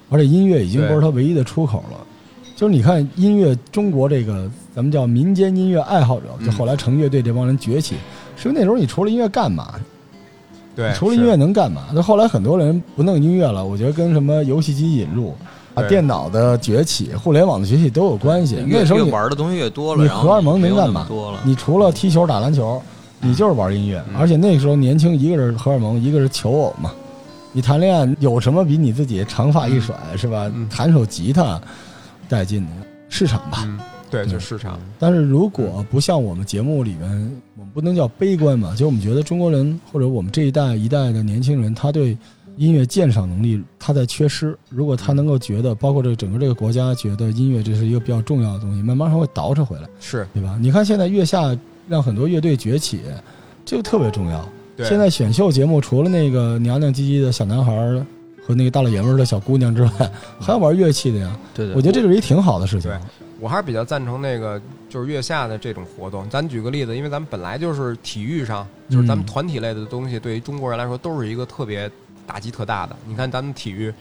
[0.10, 1.98] 而且音乐已经不是他唯一的出口了。
[2.56, 7.96] 就是你看音乐，中国这个咱们叫民间音乐爱好者，就嗯后来成乐队这帮人崛起，
[8.36, 9.74] 是因为那时候你除了音乐干嘛？
[10.76, 11.84] 对，除了音乐能干嘛？
[11.94, 15.36] 那后来很多人不弄音乐了，我觉得跟什么游戏机引入
[15.74, 18.64] 啊、电脑的崛起、互联网的崛起都有关系。
[18.68, 21.08] 那时候你玩的东西越多了，你荷尔蒙能干嘛。
[21.44, 22.82] 你除了踢球、打篮球，
[23.24, 24.04] 你就是玩音乐。
[24.10, 26.92] 嗯而且那个时候年轻，一个是荷尔蒙，一个是求偶嘛。
[27.52, 30.68] 你谈恋爱有什么比你自己长发一甩、是吧嗯？
[30.70, 31.62] 弹首吉他
[32.28, 32.72] 带劲的
[33.10, 33.64] 市场吧。
[33.66, 34.80] 嗯，对，对就市场。
[34.98, 37.10] 但是如果不像我们节目里面，
[37.56, 42.18] 我们不能叫悲观嘛，就我们觉得中国人或者我们这一代一代的年轻人，他对
[42.58, 44.58] 音乐鉴赏能力他在缺失。
[44.70, 49.88] 如果他能够觉得，包括这个整个这个国家觉得音乐这是一个比较重要的东西，慢慢还会倒饬回来。
[50.00, 50.58] 是对吧？
[50.60, 51.56] 你看现在月下
[51.88, 53.02] 让很多乐队崛起，
[53.66, 54.48] 这个特别重要。
[54.80, 57.72] 现在选秀节目除了那个娘娘唧唧的小男孩
[58.46, 59.92] 和那个大老爷们儿的小姑娘之外，
[60.40, 61.38] 还有玩乐器的呀。
[61.54, 62.90] 对对，我觉得这是一挺好的事情。
[62.90, 62.98] 对
[63.40, 66.28] 我还是比较赞成那个就是月下的这种活动。
[66.30, 71.90] 咱举个例子，因为咱们本来就是体育上，就是咱们嗯团体类的东西，对于中国人来说都是一个特别
[72.26, 72.96] 打击特大的。
[73.08, 73.94] 你看咱们体育。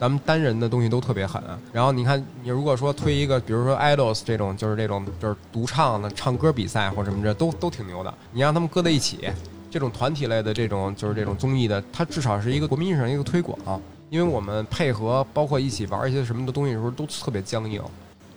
[0.00, 1.42] 咱们单人的东西都特别狠，
[1.74, 8.14] 然后你看，你如果说推一个，比如说 idols 这种，就是这种就是独唱的唱歌比赛或什么这都都挺牛的。
[8.32, 9.28] 你让他们搁在一起，
[9.70, 17.82] 这种团体类的这种就是这种综艺的，它至少是一个国民意识上一个推广，因为我们配合包括一起玩一些什么的东西的时候都特别僵硬。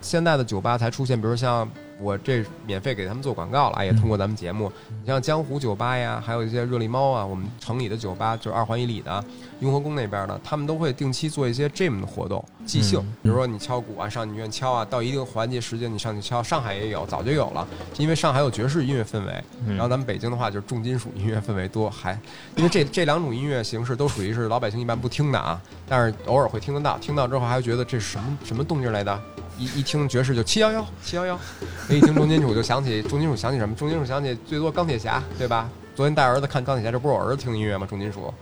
[0.02, 1.66] 现在的酒吧才出现，比如像
[2.00, 4.70] 我这免费给他们做广告了，也通过咱们节目。
[5.02, 9.24] 你像江湖酒吧呀，还有一些热力猫啊，我们城里的酒吧，就是二环以里的
[9.60, 13.00] 雍和宫那边的，他们都会定期做一些 gym 的活动，即兴。
[13.00, 16.42] 嗯比如说你敲鼓啊，上你院敲啊，到一定环节时间你上去敲。
[16.42, 19.44] 上海也有，早就有了，因为上海有爵士音乐氛围。
[19.66, 22.18] 嗯然后咱们北京的话就是重金属音乐氛围多，还
[22.56, 29.20] 因为这这两种音乐形式都属于是老百姓一般不听的啊，但是偶尔会听得到，听到之后还会觉得这是什么什么动静来的，
[29.58, 31.38] 一一听爵士就七幺幺七幺幺，
[31.88, 33.74] 一听重金属就想起重金属想起什么？
[33.74, 35.68] 重金属想起最多钢铁侠，对吧？
[35.94, 37.86] 昨天带儿子看钢铁侠，这不是我儿子听的音乐吗？
[37.88, 38.32] 重金属。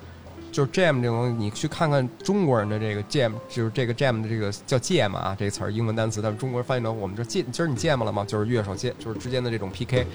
[0.50, 8.22] 就是 jam 这种东西，你去看看中国人的这个 jam，就是这个 jam 的这个叫 jam 啊，这个词儿英文单词，但是中国人翻译成我们这 jam，今儿你 jam 了吗？
[8.28, 10.06] 就是乐手 jam，就是之间的这种 PK，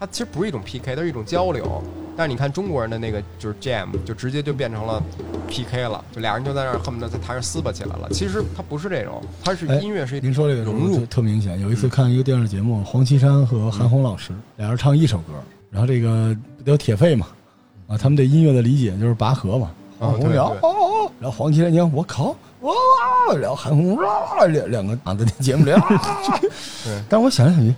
[0.00, 1.80] 它其实不是一种 PK，它是一种交流。
[2.16, 5.02] 但是你看中国人的那个就是 jam，就直接就变成了
[5.48, 8.08] PK 了，就俩人就在那儿恨不得在台上撕巴起来了。
[8.10, 11.60] 其实他不是这种，他是哎音乐是一您说这个融入特特明显。
[11.60, 15.32] 有一次看一个电视节目，黄绮珊和韩红老师俩人唱一首歌，
[15.70, 17.26] 然后这个不得有铁肺嘛，
[17.88, 22.72] 啊，他们对音乐的理解就是拔河嘛，哦黄红苗对对哦，然后黄麒麟，我靠，哇，
[23.40, 25.82] 然后韩红哇，两两个啊在那节目里，啊
[26.84, 27.74] 对但我想来想去，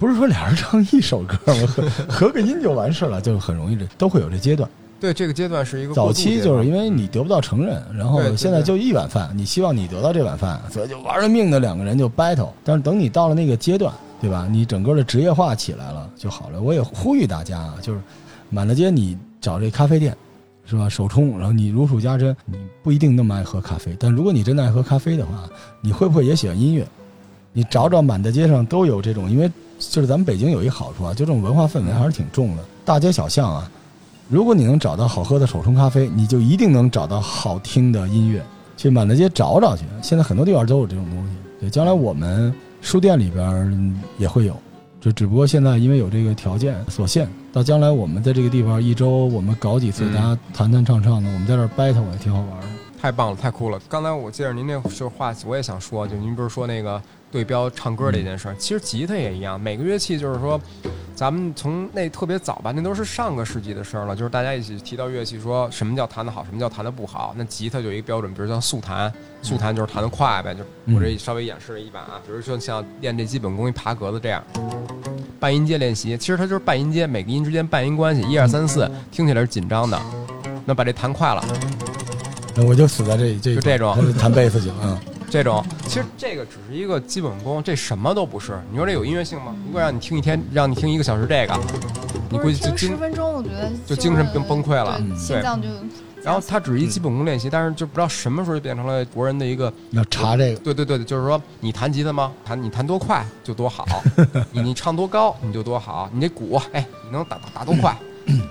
[0.00, 1.66] 不是说俩人唱一首歌吗？
[1.66, 4.68] 合合个音就完事了，就很容易这都会有这阶段。
[4.98, 12.48] 对，这个阶段是一个早期就是因为你得不到承认，然后现在就一碗饭，你希望你得到这碗饭，所以就玩了命的两个人就 battle。
[12.64, 14.48] 但是等你到了那个阶段，对吧？
[14.50, 16.62] 你整个的职业化起来了就好了。
[16.62, 18.00] 我也呼吁大家啊，就是
[18.48, 20.16] 满大街你找这咖啡店，
[20.64, 20.88] 是吧？
[20.88, 25.44] 手冲，然后你如数家珍，你不一定那么爱喝咖啡，但如果你真的爱喝咖啡的话，
[25.82, 26.86] 你会不会也喜欢音乐？
[27.52, 33.68] 你找找满大街上都有这种，因为就是咱们北京有一好处啊，就这种文化氛围还是挺重的，大街小巷啊。
[34.28, 38.44] 如果你能找到好喝的手冲咖啡，你就一定能找到好听的音乐。
[38.76, 41.34] 去满大街找找去，现在很多地方都有这种东西。
[41.60, 44.56] 对，将来我们书店里边也会有，
[45.00, 52.66] 就只不过现在因为有这个条件所限，到将来我们在这个地方一周我们搞几次，大家弹弹唱唱的，我们在这儿 battle 也挺好玩的。
[52.98, 53.78] 太棒了，太酷了！
[53.88, 60.60] 刚才我接着您那就是话，我也想说，就您不是说那个对标唱歌这件事儿，其实吉他也一样，每个乐器就是说，
[61.14, 67.34] 咱们从那特别早吧，那都是上个世纪的事儿了，就是大家一起提到乐器，说什么叫弹得好，什么叫弹得不好。
[67.36, 69.12] 那吉他就一个标准，比如像速弹，
[69.42, 70.64] 速弹就是弹得快呗，就
[70.94, 74.42] 我这稍微演示了一把啊，比如说像练这基本功一爬格子这样。
[75.38, 79.98] 半音阶练习，其实它就是半音阶，每个音之间半音关系，一二三四，听起来是紧张的。
[80.66, 81.42] 那把这弹快了，
[82.54, 84.74] 那我就死在这这就这种种弹贝斯去了。
[84.82, 84.98] 嗯，
[85.30, 88.60] 这种其实这个只是一个基本功，这什么都不是。
[88.70, 89.54] 你说这有音乐性吗？
[89.64, 91.56] 如果让你听一天，让你听一个小时这个，
[92.28, 92.98] 你估计就听十精。
[92.98, 95.68] 分钟，我觉得就精神崩崩溃了心脏就。
[96.22, 100.60] 然后它只是一基本功练习，但是就不知道什么时候就变成了国人的一个，要查这个。
[100.60, 102.32] 对对对，就是说你弹吉他吗？
[102.44, 103.86] 弹你弹多快就多好，
[104.52, 107.96] 你你唱多高你就多好，你这鼓哎你能打打打多快，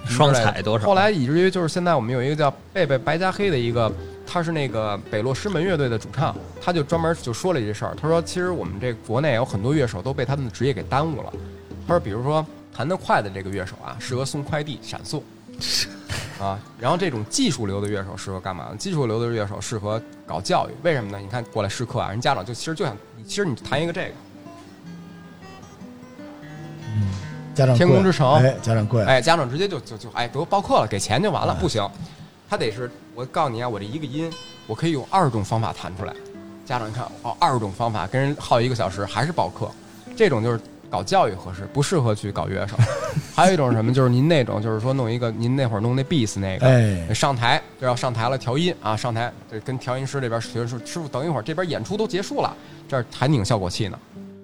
[0.08, 0.86] 双踩多少？
[0.88, 3.92] 后来以至于就是现在我们有一个叫贝贝白加黑的一个，
[4.32, 7.96] 他是那个北洛师门乐队的主唱，他就专门就说了这事儿。
[8.00, 11.34] 他说，其实我们这国内有很多乐手都被他们的职业给耽误了。
[11.88, 15.24] 他说，比如说弹得快的这个乐手啊，适合送快递闪送。
[16.40, 18.76] 啊，然后这种技术流的乐手适合干嘛呢？
[18.78, 21.18] 技术流的乐手适合搞教育，为什么呢？
[21.20, 22.96] 你看过来试课啊，人家长就其实就想，
[23.28, 24.12] 其实你弹一个这个，
[27.54, 31.86] 家长天空之城哎，家长贵，哎，家长直接就就就哎得报课了，给钱就完了，不行，
[32.50, 34.32] 他得是我告诉你啊，我这一个音
[34.66, 36.14] 我可以有二十种方法弹出来。
[36.66, 39.70] 家长一看哦，二十种方法跟人耗一个小时还是报课，
[40.16, 40.60] 这种就是
[40.90, 42.76] 搞教育合适，不适合去搞乐手。
[43.36, 49.32] 还有一种是什么，就是您那种就是说弄一个您那会儿弄那 beats 那个，哎，上台就要上台了调音啊，上台
[49.64, 52.56] 跟调音师这边学说师傅等一会儿，这边演出都结束了，
[52.88, 54.00] 这儿还拧效果器呢。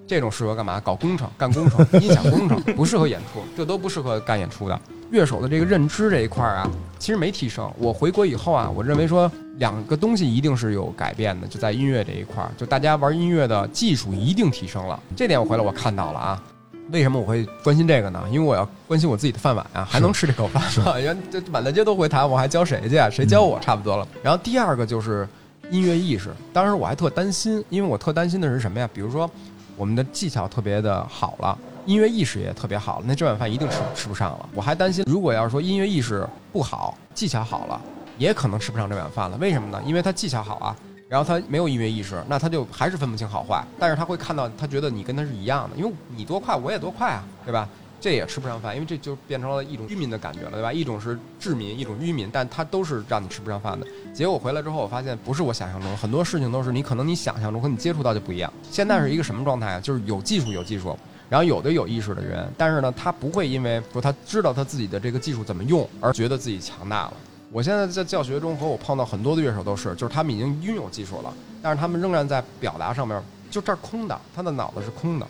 [0.07, 0.79] 这种适合干嘛？
[0.79, 4.79] 搞工程，干工程， 音响工程，不适合演出，这都不适合干演出的。
[5.11, 7.71] 乐手的这个认知这一块儿啊，其实没提升。
[7.77, 14.99] 我回国以后啊，我认为说两个东西一定是有改变的，就在音乐这一块儿，就大家玩音乐的技术一定提升了。
[15.15, 16.43] 这点我回来我看到了啊。
[16.91, 18.23] 为什么我会关心这个呢？
[18.29, 20.99] 因为我要关心我自己的饭碗啊，还能吃这口饭吗？
[20.99, 23.09] 原这满大街都会弹，我还教谁去啊？
[23.09, 24.07] 谁教我差不多了。
[24.21, 25.27] 然后第二个就是
[25.71, 28.87] 音乐意识，当时我还特担心，因为我特担心的是什么呀？
[28.93, 29.29] 比如说
[29.75, 34.49] 我们的技巧特别的好了，音乐意识也特别好了，那这碗饭一定吃吃不上了。
[34.53, 37.79] 我还担心，如果要是说音乐意识不好，技巧好了，
[38.17, 39.37] 也可能吃不上这碗饭了。
[39.37, 39.81] 为什么呢？
[39.85, 40.75] 因为他技巧好啊。
[41.07, 43.63] 然后他没有音乐意识，那他就还是分不清好坏。
[43.77, 47.69] 但是他会看到，他觉得你跟他是一样的，因为你多快，我也多快啊，对吧？
[47.99, 50.71] 这也吃不上饭，因为这就变成了一种愚民的感觉了，对吧？
[50.71, 53.87] 一种是治民，一种愚民，但他都是让你吃不上饭的。
[54.13, 58.51] 结果回来之后，我发现不是我想象中，很多事情都是你可能你想象中和你接触到就不一样。
[58.69, 59.79] 现在是一个什么状态啊？
[59.79, 60.97] 就是有技术有技术，
[61.29, 67.13] 然后有的有意识的人，但是呢，他不会因为说他知道他自己的这个技术怎么用而觉得自己强大了。
[67.51, 75.27] 我现在在教学中和我碰到很多的乐手都是，就是他们已经拥有技术了，但是他们仍然在表达上面就这儿空的，他的脑子是空的。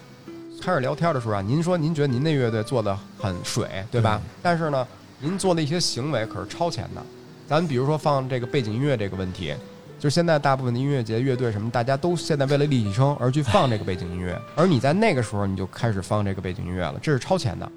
[0.65, 4.19] 开始聊天的时候啊，您说您觉得您那乐队做的很水，对吧？
[4.41, 4.87] 但是呢，
[5.19, 7.01] 您做的一些行为可是超前的。
[7.47, 9.53] 咱比如说放这个背景音乐这个问题，
[9.99, 17.71] 就是现在大部分的音乐节、乐队什么，大家都现在为了立体声而去放这个背景音乐， 而你在那个时候你就开始放这个背景音乐了，这是超前的。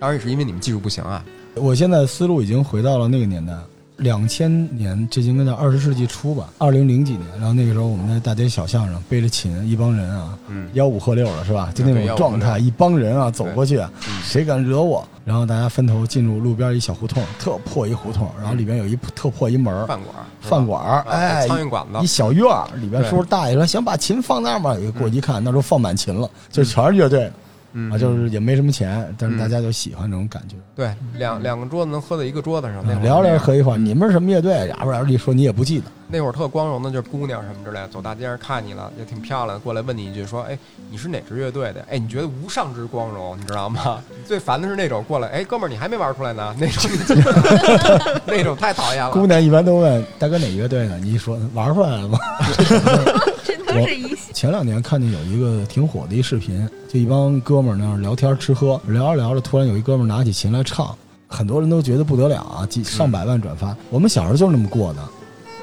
[0.00, 1.24] 当然也是因为你们技术不行啊。
[1.54, 3.56] 我现在思路已经回到了那个年代，
[4.02, 7.22] 两千年，这应该在二十世纪初吧，二零零几年。
[7.38, 11.70] 然后那个时候我们在大街小巷上背着琴，一帮人啊，嗯吆五喝六的是吧？
[11.72, 13.88] 就那种状态，一帮人啊走过去，嗯
[14.24, 15.06] 谁敢惹我？
[15.24, 24.76] 然后大家分头进入路边一小胡同，特破一胡同，然后里边有一特破一门儿，饭馆儿，饭馆哎，苍蝇馆子一小院儿里边对叔叔大爷说想把琴放那儿吗？
[24.98, 27.30] 过去一看，那时候放满琴了，就全是乐队。
[27.72, 30.56] 嗯啊，就是也没什么钱，但是嗯大家就喜欢这种感觉。
[30.74, 34.52] 对，两两个桌子能喝在一个桌子上，那会儿嗯聊聊喝一会儿，你们是什么乐队？
[34.68, 40.58] 然后然后一说你也不记得，那会儿特光荣的，就是姑娘什么之类的，走大街上看你了，也挺漂亮，过来问你一句说，哎，
[40.90, 41.84] 你是哪支乐队的？
[41.90, 44.02] 哎，你觉得无上之光荣，你知道吗？
[44.26, 46.90] 最烦的是那种过来，哎，哥们儿，你还没玩出来呢，那种
[48.26, 49.10] 那种太讨厌了。
[49.10, 52.18] 姑娘一般都问大哥哪乐队呢，你一说玩出来了吗？
[53.74, 54.32] 这都是一些。
[54.32, 60.94] 前两年看见有一个挺火的一视频，就一帮哥们儿那儿聊天吃喝，聊着聊着，突然有一哥们儿拿起琴来唱，
[61.26, 63.76] 很多人都觉得不得了啊，几上百万转发。
[63.90, 65.02] 我们小时候就是那么过的，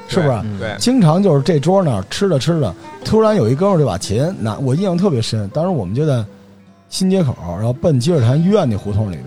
[0.08, 0.32] 是不是？
[0.44, 5.48] 嗯对，经常就是这桌那儿吃着吃着，突然有一哥们儿就把琴拿，我印象特别深。
[5.50, 6.24] 当时我们就在
[6.88, 9.26] 新街口，然后奔积水潭医院那胡同里面。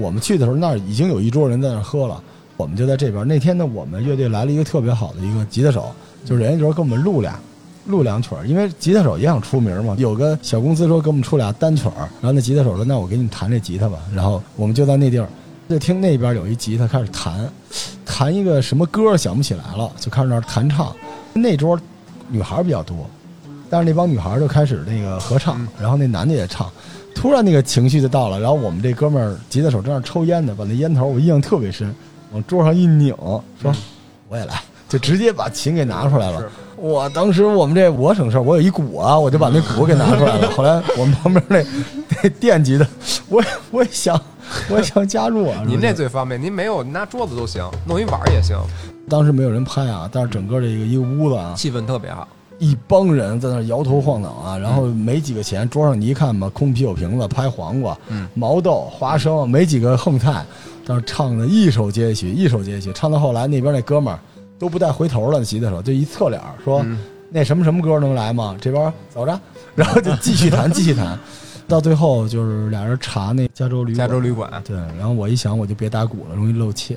[0.00, 2.20] 我们去的时候，那儿已经有一桌人在那儿喝了，
[2.56, 3.26] 我们就在这边。
[3.26, 5.92] 那天呢，我们乐队来了一个特别好的一个吉他手，
[6.24, 7.38] 就是人家就是给我们录俩。
[7.86, 9.94] 录两曲儿，因为吉他手也想出名嘛。
[9.98, 15.28] 有个小公司说给我们出俩单曲儿，然后那吉他手说：“那我给你们弹这吉他吧。”然后我们就在那地儿，
[15.68, 17.48] 就听那边有一吉他开始弹，
[18.04, 20.94] 弹一个什么歌想不起来了，就开始那儿弹唱。
[21.32, 21.78] 那桌
[22.28, 23.08] 女孩比较多，
[23.68, 26.70] 但是那帮女孩就开始那个合唱，然后那男的也唱。
[27.14, 31.94] 突然那个情绪就到了，然后我们这哥们儿吉他手正那儿抽烟呢，把那烟头我印象特别深，
[32.32, 33.14] 往桌上一拧，
[33.60, 33.72] 说
[34.28, 36.48] ：“我也来。”就直接把琴给拿出来了是。
[36.84, 40.48] 我当时我们这我省事儿，我有一鼓啊，我就把那鼓给拿出来了。
[40.54, 41.64] 后来我们旁边那
[42.22, 42.86] 那电吉的，
[43.30, 44.20] 我也我也想
[44.68, 45.64] 我也想加入啊。
[45.66, 48.58] 您这最方便，您没有拿桌子都行，弄一碗儿也行，
[49.08, 52.28] 当时没有人拍啊，但是整个这个一个屋子啊，气氛特别好。
[52.58, 60.44] 一帮人在那摇头晃脑啊，然后没几个钱，桌上你一看吧，空啤酒瓶子、拍黄瓜、嗯毛豆、花生，没几个横菜，
[60.86, 64.20] 但是唱的一首接一曲，一首接一曲，唱到后来那边那哥们儿
[64.58, 66.98] 都不带回头了，吉他手就一侧脸说、嗯
[67.30, 68.56] 那什么什么歌能来吗？
[68.60, 69.40] 这边走着，
[69.74, 71.18] 然后就继续弹，继续弹，
[71.66, 76.96] 到最后就是俩人查那加州旅馆加州旅馆，对，然后我一想我就别打鼓了，容易漏气，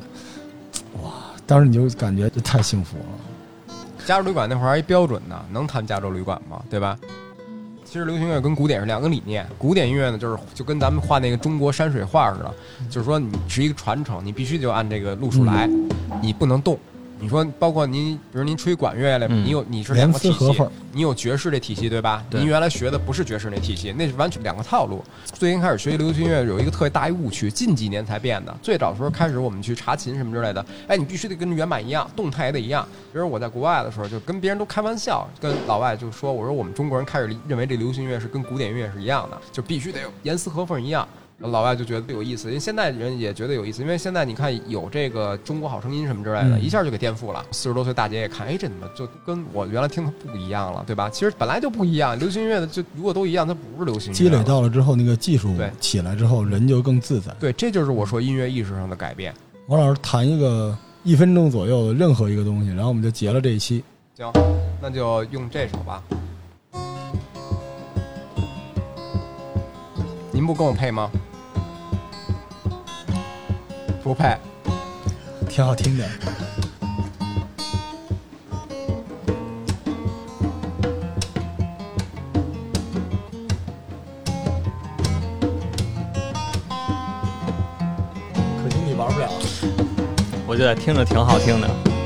[1.01, 1.11] 哇，
[1.47, 3.73] 当时你就感觉就太幸福了。
[4.05, 6.61] 加州旅馆那会儿还一标准呢，能弹加州旅馆吗？
[6.69, 6.95] 对吧？
[7.83, 9.43] 其实流行乐跟古典是两个理念。
[9.57, 12.53] 古典音乐呢，就是就跟咱们画那个中国山水画似的，
[12.91, 15.67] 就是说你是一个传承，你必须就按这个路数来，
[16.21, 16.77] 你不能动。
[17.19, 22.23] 你说，包括您，比如您吹管乐你有你是两个体系严丝合缝，你有爵士这体系对吧？
[22.29, 25.03] 对您原来学的不是爵士那体系，那是完全两个套路。
[25.33, 28.55] 最近开始学习流行音乐有一个特别大一误区，近几年才变的。
[28.61, 32.87] 最早的时候开始我们去查琴什么之类的，哎，你必须得跟原版一样，动态也得一样。
[33.11, 41.07] 比如我在国外的时候，就跟别人都开玩笑，跟老外就说，我说我们中国人开始认为这流行音乐是跟古典音乐是一样的，就必须得有严丝合缝一样。
[41.39, 47.45] 老外就觉得有意思，因为现在人也觉得有意思，因为现在你看有这个中国好声音什么之类的，嗯一下就给颠覆了。
[47.51, 51.07] 四十多岁大姐也看，哎，这怎么就跟我原来听的不一样了，对吧？
[51.11, 57.31] 其实本来就不一样，流行音乐的就如果都一样，它不是流行音乐积累到了之后，那个技术对起来之后，人就更自在。
[57.39, 59.31] 对，这就是我说音乐意识上的改变。
[59.67, 63.83] 王老师谈一个一分钟左右的任何一个东西，然后我们就结了这一期。
[64.15, 64.31] 行，
[64.81, 66.01] 那就用这首吧。
[70.31, 71.11] 您不跟我配吗？
[74.07, 74.37] 不配。
[75.49, 76.07] 挺好听的。
[88.63, 89.29] 可惜你玩不了。
[90.47, 91.96] 我觉得听着挺好听的。